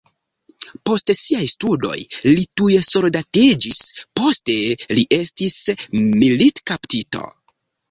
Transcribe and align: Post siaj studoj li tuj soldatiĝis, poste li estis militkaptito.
Post 0.89 1.11
siaj 1.17 1.41
studoj 1.51 1.97
li 2.29 2.45
tuj 2.61 2.79
soldatiĝis, 2.87 3.83
poste 4.21 4.57
li 5.01 5.07
estis 5.21 5.57
militkaptito. 6.01 7.25